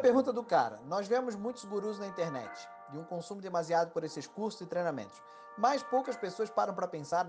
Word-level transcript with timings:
pergunta 0.00 0.32
do 0.32 0.42
cara. 0.42 0.80
Nós 0.86 1.06
vemos 1.06 1.36
muitos 1.36 1.64
gurus 1.64 1.98
na 1.98 2.06
internet 2.06 2.68
e 2.92 2.98
um 2.98 3.04
consumo 3.04 3.40
demasiado 3.40 3.92
por 3.92 4.02
esses 4.02 4.26
cursos 4.26 4.60
e 4.62 4.66
treinamentos, 4.66 5.22
mas 5.56 5.82
poucas 5.82 6.16
pessoas 6.16 6.50
param 6.50 6.74
para 6.74 6.88
pensar, 6.88 7.26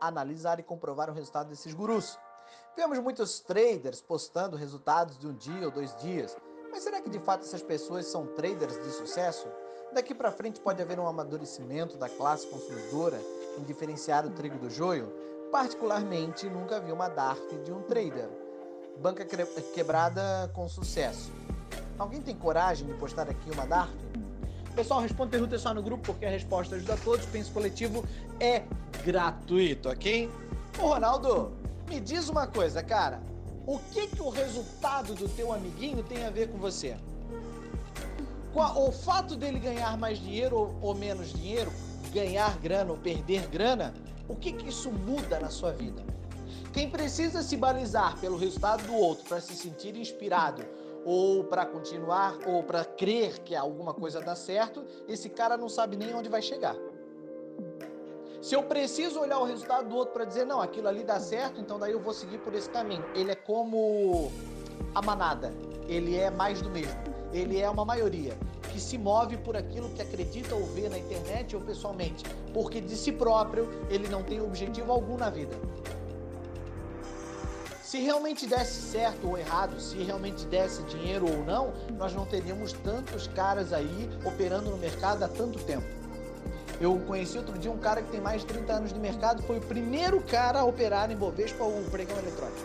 analisar 0.00 0.58
e 0.58 0.62
comprovar 0.62 1.10
o 1.10 1.12
resultado 1.12 1.48
desses 1.48 1.74
gurus. 1.74 2.18
Vemos 2.76 2.98
muitos 2.98 3.40
traders 3.40 4.00
postando 4.00 4.56
resultados 4.56 5.18
de 5.18 5.26
um 5.26 5.34
dia 5.34 5.66
ou 5.66 5.70
dois 5.70 5.94
dias, 5.96 6.36
mas 6.70 6.82
será 6.82 7.00
que 7.00 7.10
de 7.10 7.18
fato 7.18 7.44
essas 7.44 7.62
pessoas 7.62 8.06
são 8.06 8.26
traders 8.28 8.82
de 8.82 8.90
sucesso? 8.92 9.46
Daqui 9.92 10.14
para 10.14 10.32
frente 10.32 10.60
pode 10.60 10.80
haver 10.80 10.98
um 10.98 11.06
amadurecimento 11.06 11.98
da 11.98 12.08
classe 12.08 12.46
consumidora 12.46 13.20
em 13.58 13.62
diferenciar 13.62 14.24
o 14.24 14.30
trigo 14.30 14.58
do 14.58 14.70
joio? 14.70 15.12
Particularmente, 15.50 16.48
nunca 16.48 16.80
vi 16.80 16.90
uma 16.90 17.08
DARF 17.08 17.58
de 17.58 17.72
um 17.72 17.82
trader. 17.82 18.30
Banca 18.96 19.24
quebrada 19.74 20.50
com 20.54 20.66
sucesso. 20.66 21.41
Alguém 22.02 22.20
tem 22.20 22.34
coragem 22.34 22.84
de 22.84 22.94
postar 22.94 23.30
aqui 23.30 23.48
uma 23.52 23.64
DARF? 23.64 23.94
Pessoal, 24.74 24.98
responde 24.98 25.30
perguntas 25.30 25.60
só 25.60 25.72
no 25.72 25.80
grupo 25.80 26.02
porque 26.02 26.26
a 26.26 26.30
resposta 26.30 26.74
ajuda 26.74 26.94
a 26.94 26.96
todos. 26.96 27.24
Penso 27.26 27.52
coletivo 27.52 28.04
é 28.40 28.64
gratuito, 29.04 29.88
ok? 29.88 30.28
Ô 30.80 30.88
Ronaldo, 30.88 31.52
me 31.88 32.00
diz 32.00 32.28
uma 32.28 32.48
coisa, 32.48 32.82
cara. 32.82 33.22
O 33.64 33.78
que 33.78 34.08
que 34.08 34.20
o 34.20 34.30
resultado 34.30 35.14
do 35.14 35.28
teu 35.28 35.52
amiguinho 35.52 36.02
tem 36.02 36.26
a 36.26 36.30
ver 36.30 36.48
com 36.48 36.58
você? 36.58 36.96
O 38.52 38.90
fato 38.90 39.36
dele 39.36 39.60
ganhar 39.60 39.96
mais 39.96 40.18
dinheiro 40.18 40.76
ou 40.82 40.96
menos 40.96 41.32
dinheiro, 41.32 41.72
ganhar 42.12 42.58
grana 42.58 42.90
ou 42.90 42.98
perder 42.98 43.46
grana, 43.46 43.94
o 44.26 44.34
que 44.34 44.52
que 44.52 44.70
isso 44.70 44.90
muda 44.90 45.38
na 45.38 45.50
sua 45.50 45.70
vida? 45.70 46.02
Quem 46.72 46.90
precisa 46.90 47.44
se 47.44 47.56
balizar 47.56 48.18
pelo 48.18 48.36
resultado 48.36 48.84
do 48.88 48.92
outro 48.92 49.24
para 49.28 49.40
se 49.40 49.54
sentir 49.54 49.96
inspirado 49.96 50.64
ou 51.04 51.44
para 51.44 51.66
continuar 51.66 52.38
ou 52.46 52.62
para 52.62 52.84
crer 52.84 53.40
que 53.40 53.54
alguma 53.54 53.92
coisa 53.92 54.20
dá 54.20 54.34
certo, 54.34 54.84
esse 55.08 55.28
cara 55.28 55.56
não 55.56 55.68
sabe 55.68 55.96
nem 55.96 56.14
onde 56.14 56.28
vai 56.28 56.42
chegar. 56.42 56.76
Se 58.40 58.56
eu 58.56 58.64
preciso 58.64 59.20
olhar 59.20 59.38
o 59.38 59.44
resultado 59.44 59.88
do 59.88 59.94
outro 59.94 60.12
para 60.12 60.24
dizer, 60.24 60.44
não, 60.44 60.60
aquilo 60.60 60.88
ali 60.88 61.04
dá 61.04 61.20
certo, 61.20 61.60
então 61.60 61.78
daí 61.78 61.92
eu 61.92 62.00
vou 62.00 62.12
seguir 62.12 62.38
por 62.38 62.52
esse 62.54 62.68
caminho. 62.68 63.04
Ele 63.14 63.30
é 63.30 63.36
como 63.36 64.32
a 64.94 65.00
manada, 65.00 65.54
ele 65.86 66.16
é 66.16 66.28
mais 66.28 66.60
do 66.60 66.68
mesmo. 66.68 67.00
Ele 67.32 67.60
é 67.60 67.70
uma 67.70 67.84
maioria 67.84 68.36
que 68.72 68.80
se 68.80 68.98
move 68.98 69.36
por 69.38 69.56
aquilo 69.56 69.88
que 69.90 70.02
acredita 70.02 70.54
ou 70.54 70.64
vê 70.66 70.88
na 70.88 70.98
internet 70.98 71.54
ou 71.54 71.62
pessoalmente, 71.62 72.24
porque 72.52 72.80
de 72.80 72.96
si 72.96 73.12
próprio 73.12 73.68
ele 73.88 74.08
não 74.08 74.22
tem 74.22 74.40
objetivo 74.40 74.90
algum 74.90 75.16
na 75.16 75.30
vida. 75.30 75.54
Se 77.92 77.98
realmente 77.98 78.46
desse 78.46 78.80
certo 78.90 79.28
ou 79.28 79.36
errado, 79.36 79.78
se 79.78 79.98
realmente 79.98 80.46
desse 80.46 80.82
dinheiro 80.84 81.30
ou 81.30 81.44
não, 81.44 81.74
nós 81.98 82.14
não 82.14 82.24
teríamos 82.24 82.72
tantos 82.72 83.26
caras 83.26 83.70
aí 83.70 84.08
operando 84.24 84.70
no 84.70 84.78
mercado 84.78 85.22
há 85.22 85.28
tanto 85.28 85.58
tempo. 85.58 85.84
Eu 86.80 86.98
conheci 87.06 87.36
outro 87.36 87.58
dia 87.58 87.70
um 87.70 87.76
cara 87.76 88.00
que 88.00 88.10
tem 88.10 88.18
mais 88.18 88.40
de 88.40 88.46
30 88.46 88.72
anos 88.72 88.92
de 88.94 88.98
mercado, 88.98 89.42
foi 89.42 89.58
o 89.58 89.60
primeiro 89.60 90.22
cara 90.22 90.60
a 90.60 90.64
operar 90.64 91.10
em 91.10 91.16
Bovespa 91.16 91.64
o 91.64 91.84
pregão 91.90 92.16
eletrônico. 92.16 92.62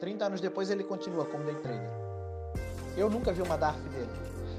30 0.00 0.24
anos 0.24 0.40
depois 0.40 0.68
ele 0.68 0.82
continua 0.82 1.24
como 1.24 1.44
day 1.44 1.54
trader. 1.54 1.90
Eu 2.96 3.08
nunca 3.08 3.32
vi 3.32 3.40
uma 3.40 3.56
DARF 3.56 3.80
dele. 3.90 4.10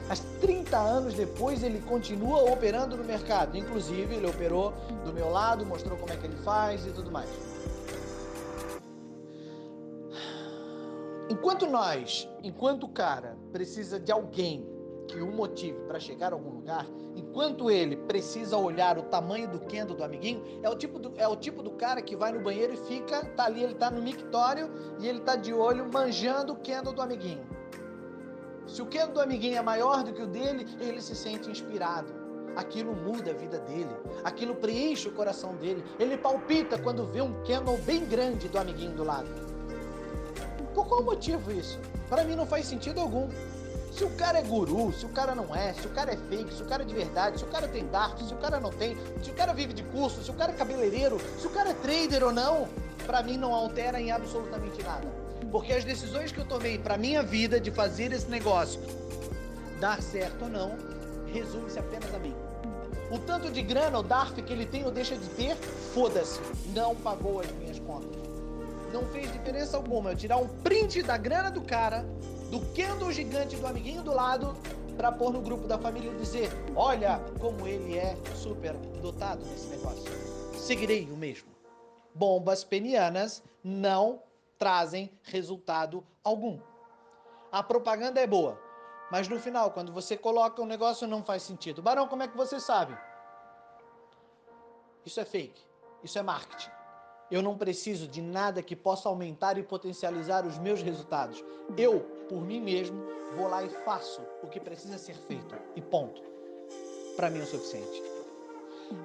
Mas 0.08 0.22
30 0.40 0.78
anos 0.78 1.14
depois 1.14 1.64
ele 1.64 1.82
continua 1.82 2.50
operando 2.50 2.96
no 2.96 3.04
mercado. 3.04 3.58
Inclusive, 3.58 4.16
ele 4.16 4.26
operou 4.26 4.72
do 5.04 5.12
meu 5.12 5.30
lado, 5.30 5.66
mostrou 5.66 5.98
como 5.98 6.14
é 6.14 6.16
que 6.16 6.28
ele 6.28 6.38
faz 6.38 6.88
e 6.88 6.92
tudo 6.92 7.12
mais. 7.12 7.57
Enquanto 11.30 11.68
nós, 11.68 12.30
enquanto 12.42 12.86
o 12.86 12.90
cara 12.90 13.38
precisa 13.52 14.00
de 14.00 14.14
alguém 14.14 14.66
que 15.10 15.20
o 15.20 15.30
motive 15.30 15.78
para 15.82 16.00
chegar 16.00 16.32
a 16.32 16.36
algum 16.36 16.52
lugar, 16.52 16.88
enquanto 17.16 17.70
ele 17.70 17.98
precisa 17.98 18.58
olhar 18.58 18.98
o 18.98 19.04
tamanho 19.04 19.50
do 19.50 19.60
kendo 19.60 19.94
do 19.94 20.06
amiguinho, 20.06 20.42
é 20.64 20.70
o 20.70 20.76
tipo 20.76 20.98
do, 20.98 21.12
é 21.18 21.28
o 21.28 21.36
tipo 21.36 21.62
do 21.62 21.72
cara 21.72 22.02
que 22.02 22.16
vai 22.16 22.32
no 22.32 22.40
banheiro 22.40 22.74
e 22.74 22.78
fica, 22.78 23.26
tá 23.26 23.46
ali, 23.46 23.62
ele 23.62 23.74
tá 23.74 23.92
no 23.92 24.02
mictório 24.02 24.70
e 25.00 25.08
ele 25.08 25.20
tá 25.20 25.36
de 25.36 25.54
olho 25.54 25.90
manjando 25.92 26.54
o 26.54 26.56
kendo 26.56 26.94
do 26.94 27.02
amiguinho. 27.02 27.46
Se 28.66 28.82
o 28.82 28.86
kendo 28.86 29.14
do 29.14 29.22
amiguinho 29.22 29.58
é 29.58 29.62
maior 29.62 30.04
do 30.04 30.14
que 30.14 30.22
o 30.22 30.28
dele, 30.28 30.66
ele 30.80 31.02
se 31.02 31.16
sente 31.16 31.50
inspirado. 31.50 32.14
Aquilo 32.56 32.96
muda 32.96 33.32
a 33.32 33.34
vida 33.34 33.60
dele, 33.60 33.96
aquilo 34.24 34.56
preenche 34.56 35.10
o 35.10 35.14
coração 35.14 35.56
dele. 35.56 35.84
Ele 36.00 36.18
palpita 36.18 36.78
quando 36.78 37.06
vê 37.06 37.22
um 37.22 37.44
kendo 37.44 37.72
bem 37.84 38.06
grande 38.06 38.48
do 38.48 38.58
amiguinho 38.58 38.94
do 38.94 39.04
lado. 39.04 39.57
Por 40.78 40.86
qual 40.86 41.02
motivo 41.02 41.52
isso? 41.52 41.80
Para 42.08 42.24
mim 42.24 42.36
não 42.36 42.46
faz 42.46 42.68
sentido 42.68 43.02
algum. 43.02 43.28
Se 43.92 44.04
o 44.04 44.12
cara 44.12 44.38
é 44.38 44.44
guru, 44.44 44.94
se 44.94 45.08
o 45.08 45.10
cara 45.10 45.34
não 45.34 45.56
é, 45.56 45.74
se 45.74 45.88
o 45.88 45.90
cara 45.90 46.14
é 46.14 46.16
fake, 46.16 46.54
se 46.54 46.62
o 46.62 46.68
cara 46.68 46.84
é 46.84 46.86
de 46.86 46.94
verdade, 46.94 47.40
se 47.40 47.44
o 47.44 47.48
cara 47.48 47.68
tem 47.68 47.88
dark, 47.88 48.20
se 48.20 48.32
o 48.32 48.38
cara 48.38 48.60
não 48.60 48.70
tem, 48.70 48.96
se 49.24 49.32
o 49.32 49.34
cara 49.34 49.54
vive 49.54 49.74
de 49.74 49.82
curso, 49.82 50.24
se 50.24 50.30
o 50.30 50.36
cara 50.36 50.52
é 50.52 50.56
cabeleireiro, 50.56 51.18
se 51.40 51.48
o 51.48 51.50
cara 51.50 51.72
é 51.72 51.74
trader 51.74 52.24
ou 52.24 52.32
não, 52.32 52.68
para 53.08 53.24
mim 53.24 53.38
não 53.38 53.56
altera 53.56 54.00
em 54.00 54.12
absolutamente 54.12 54.84
nada. 54.84 55.08
Porque 55.52 55.74
as 55.74 55.84
decisões 55.84 56.32
que 56.32 56.38
eu 56.38 56.46
tomei 56.46 56.78
para 56.78 56.96
minha 56.96 57.24
vida 57.24 57.60
de 57.60 57.72
fazer 57.72 58.12
esse 58.12 58.30
negócio 58.30 58.80
dar 59.80 60.00
certo 60.00 60.44
ou 60.44 60.50
não, 60.50 60.78
resume-se 61.34 61.80
apenas 61.80 62.14
a 62.14 62.20
mim. 62.20 62.36
O 63.10 63.18
tanto 63.18 63.50
de 63.50 63.64
grana, 63.64 63.98
o 63.98 64.04
DARF 64.04 64.44
que 64.44 64.54
ele 64.54 64.68
tem 64.68 64.86
ou 64.86 64.92
deixa 64.92 65.16
de 65.18 65.28
ter, 65.30 65.56
foda-se, 65.56 66.40
não 66.68 66.96
pagou 66.96 67.40
as 67.40 67.52
minhas 67.54 67.80
contas. 67.80 68.27
Não 68.98 69.06
fez 69.10 69.32
diferença 69.32 69.78
alguma 69.78 70.10
eu 70.10 70.16
tirar 70.16 70.38
um 70.38 70.48
print 70.64 71.04
da 71.04 71.18
grana 71.18 71.52
do 71.52 71.62
cara 71.62 72.02
do 72.50 72.60
Kendo 72.74 73.12
gigante 73.12 73.56
do 73.56 73.68
amiguinho 73.68 74.02
do 74.02 74.12
lado 74.12 74.58
para 74.98 75.12
pôr 75.12 75.32
no 75.32 75.40
grupo 75.40 75.68
da 75.68 75.78
família 75.78 76.10
e 76.10 76.16
dizer: 76.16 76.50
olha 76.76 77.22
como 77.40 77.68
ele 77.68 77.96
é 77.96 78.18
super 78.36 78.74
dotado 79.00 79.46
nesse 79.46 79.68
negócio. 79.68 80.04
Seguirei 80.58 81.04
o 81.12 81.16
mesmo. 81.16 81.48
Bombas 82.16 82.64
penianas 82.64 83.44
não 83.64 84.24
trazem 84.58 85.12
resultado 85.22 86.04
algum. 86.24 86.60
A 87.52 87.62
propaganda 87.62 88.20
é 88.20 88.26
boa, 88.26 88.60
mas 89.12 89.28
no 89.28 89.40
final, 89.40 89.70
quando 89.70 89.94
você 89.94 90.18
coloca 90.18 90.60
um 90.60 90.66
negócio, 90.66 91.08
não 91.08 91.24
faz 91.24 91.44
sentido. 91.44 91.84
Barão, 91.84 92.08
como 92.08 92.24
é 92.24 92.28
que 92.28 92.36
você 92.36 92.60
sabe? 92.60 92.98
Isso 95.06 95.20
é 95.20 95.26
fake. 95.26 95.62
Isso 96.04 96.18
é 96.18 96.24
marketing. 96.24 96.72
Eu 97.30 97.42
não 97.42 97.58
preciso 97.58 98.08
de 98.08 98.22
nada 98.22 98.64
que 98.64 98.76
possa 98.76 99.10
aumentar 99.10 99.58
e 99.58 99.64
potencializar 99.64 100.46
os 100.46 100.58
meus 100.58 100.82
resultados. 100.82 101.44
Eu, 101.78 102.00
por 102.30 102.42
mim 102.42 102.62
mesmo, 102.62 103.04
vou 103.36 103.50
lá 103.50 103.64
e 103.64 103.70
faço 103.84 104.22
o 104.42 104.48
que 104.48 104.60
precisa 104.60 104.98
ser 104.98 105.16
feito. 105.16 105.54
E 105.76 105.82
ponto. 105.82 106.22
Para 107.18 107.30
mim 107.30 107.40
é 107.40 107.44
o 107.44 107.46
suficiente. 107.46 108.02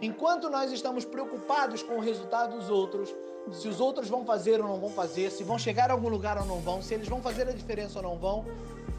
Enquanto 0.01 0.49
nós 0.49 0.71
estamos 0.71 1.05
preocupados 1.05 1.83
com 1.83 1.97
o 1.97 2.01
resultado 2.01 2.57
dos 2.57 2.71
outros, 2.71 3.13
se 3.51 3.67
os 3.67 3.81
outros 3.81 4.09
vão 4.09 4.25
fazer 4.25 4.61
ou 4.61 4.69
não 4.69 4.79
vão 4.79 4.91
fazer, 4.91 5.31
se 5.31 5.43
vão 5.43 5.59
chegar 5.59 5.91
a 5.91 5.95
algum 5.95 6.09
lugar 6.09 6.39
ou 6.39 6.45
não 6.45 6.61
vão, 6.61 6.81
se 6.81 6.95
eles 6.95 7.09
vão 7.09 7.21
fazer 7.21 7.49
a 7.49 7.53
diferença 7.53 7.99
ou 7.99 8.05
não 8.05 8.17
vão, 8.17 8.45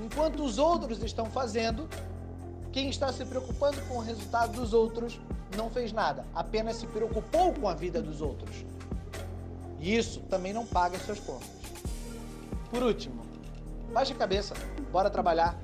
enquanto 0.03 0.44
os 0.44 0.57
outros 0.57 1.01
estão 1.01 1.28
fazendo, 1.28 1.88
quem 2.73 2.90
está 2.90 3.13
se 3.13 3.23
preocupando 3.23 3.81
com 3.84 3.97
o 3.97 4.01
resultado 4.01 4.59
dos 4.59 4.73
outros 4.73 5.17
não 5.55 5.69
fez 5.69 5.94
nada, 5.94 6.25
apenas 6.34 6.78
se 6.78 6.88
preocupou 6.88 7.53
com 7.53 7.69
a 7.69 7.73
vida 7.73 8.01
dos 8.01 8.19
outros. 8.19 8.66
E 9.83 9.97
isso 9.97 10.21
também 10.21 10.53
não 10.53 10.66
paga 10.66 10.97
suas 10.99 11.19
contas. 11.19 11.49
Por 12.71 12.81
último, 12.81 13.21
baixa 13.91 14.13
a 14.13 14.17
cabeça, 14.17 14.55
bora 14.89 15.09
trabalhar, 15.09 15.59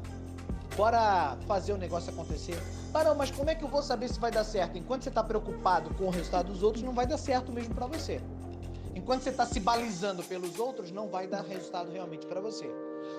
bora 0.76 1.38
fazer 1.48 1.72
o 1.72 1.78
negócio 1.78 2.12
acontecer. 2.12 2.62
Ah, 2.94 3.02
não, 3.06 3.16
mas 3.16 3.32
como 3.32 3.50
é 3.50 3.56
que 3.56 3.64
eu 3.64 3.70
vou 3.70 3.82
saber 3.82 4.10
se 4.10 4.20
vai 4.20 4.30
dar 4.30 4.44
certo? 4.44 4.78
Enquanto 4.78 5.04
você 5.04 5.10
está 5.10 5.24
preocupado 5.24 5.94
com 5.94 6.08
o 6.08 6.10
resultado 6.10 6.52
dos 6.52 6.62
outros, 6.64 6.84
não 6.84 6.92
vai 6.92 7.08
dar 7.08 7.18
certo 7.18 7.50
mesmo 7.50 7.74
para 7.74 7.88
você. 7.88 8.20
Enquanto 8.94 9.22
você 9.22 9.30
está 9.30 9.46
se 9.46 9.58
balizando 9.58 10.22
pelos 10.22 10.60
outros, 10.60 10.92
não 10.92 11.08
vai 11.08 11.26
dar 11.26 11.42
resultado 11.42 11.90
realmente 11.90 12.28
para 12.28 12.42
você. 12.42 12.70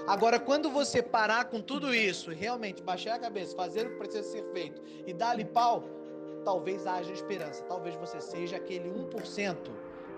Agora, 0.06 0.39
quando 0.39 0.71
você 0.71 1.03
parar 1.03 1.47
com 1.47 1.62
tudo 1.62 1.94
isso, 1.94 2.31
realmente 2.31 2.83
baixar 2.83 3.15
a 3.15 3.19
cabeça, 3.19 3.57
fazer 3.57 3.86
o 3.86 3.91
que 3.92 3.97
precisa 3.97 4.22
ser 4.22 4.45
feito 4.53 4.83
e 5.07 5.15
dar-lhe 5.15 5.47
pau, 5.47 5.83
talvez 6.45 6.86
haja 6.86 7.10
esperança. 7.10 7.65
Talvez 7.65 7.95
você 7.95 8.21
seja 8.21 8.57
aquele 8.57 8.91
1% 8.91 9.57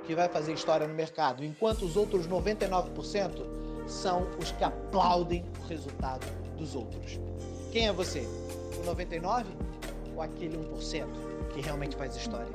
que 0.06 0.14
vai 0.14 0.28
fazer 0.28 0.52
história 0.52 0.86
no 0.86 0.94
mercado, 0.94 1.44
enquanto 1.44 1.82
os 1.82 1.96
outros 1.96 2.26
99% 2.26 3.62
são 3.86 4.28
os 4.38 4.50
que 4.52 4.64
aplaudem 4.64 5.44
o 5.62 5.68
resultado 5.68 6.26
dos 6.56 6.74
outros. 6.74 7.18
Quem 7.70 7.88
é 7.88 7.92
você? 7.92 8.20
O 8.80 8.84
99 8.84 9.46
ou 10.14 10.22
aquele 10.22 10.56
1% 10.56 11.06
que 11.52 11.60
realmente 11.60 11.96
faz 11.96 12.16
história? 12.16 12.52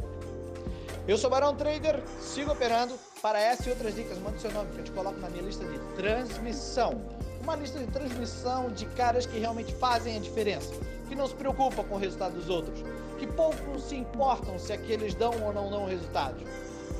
Eu 1.07 1.17
sou 1.17 1.29
Barão 1.29 1.55
Trader, 1.55 2.03
sigo 2.19 2.51
operando. 2.51 2.93
Para 3.21 3.39
essa 3.39 3.67
e 3.67 3.71
outras 3.71 3.95
dicas, 3.95 4.17
manda 4.19 4.37
seu 4.37 4.51
nome 4.51 4.71
que 4.73 4.79
eu 4.79 4.83
te 4.83 4.91
coloco 4.91 5.19
na 5.19 5.29
minha 5.29 5.41
lista 5.41 5.65
de 5.65 5.79
transmissão. 5.95 7.01
Uma 7.41 7.55
lista 7.55 7.79
de 7.79 7.87
transmissão 7.87 8.69
de 8.69 8.85
caras 8.87 9.25
que 9.25 9.39
realmente 9.39 9.73
fazem 9.75 10.17
a 10.17 10.19
diferença, 10.19 10.73
que 11.07 11.15
não 11.15 11.27
se 11.27 11.33
preocupam 11.33 11.83
com 11.83 11.95
o 11.95 11.97
resultado 11.97 12.33
dos 12.33 12.49
outros, 12.49 12.83
que 13.17 13.25
pouco 13.25 13.79
se 13.79 13.95
importam 13.95 14.59
se 14.59 14.73
aqueles 14.73 15.15
dão 15.15 15.31
ou 15.43 15.53
não 15.53 15.69
dão 15.69 15.85
resultados 15.85 16.43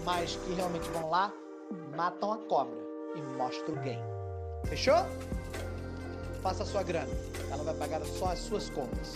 mas 0.04 0.36
que 0.36 0.54
realmente 0.54 0.88
vão 0.90 1.10
lá, 1.10 1.34
matam 1.96 2.34
a 2.34 2.38
cobra 2.38 2.78
e 3.16 3.22
mostram 3.38 3.76
o 3.76 3.80
game. 3.80 4.04
Fechou? 4.66 5.06
faça 6.48 6.64
a 6.64 6.66
sua 6.66 6.84
grana. 6.84 7.10
Ela 7.52 7.64
vai 7.64 7.74
pagar 7.74 8.06
só 8.06 8.32
as 8.32 8.40
suas 8.40 8.70
contas. 8.70 9.14